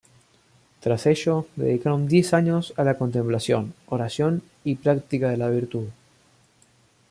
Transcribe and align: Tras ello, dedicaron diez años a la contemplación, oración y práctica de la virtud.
Tras 0.79 1.05
ello, 1.05 1.45
dedicaron 1.55 2.07
diez 2.07 2.33
años 2.33 2.73
a 2.75 2.83
la 2.83 2.97
contemplación, 2.97 3.75
oración 3.85 4.41
y 4.63 4.73
práctica 4.73 5.29
de 5.29 5.37
la 5.37 5.47
virtud. 5.49 5.89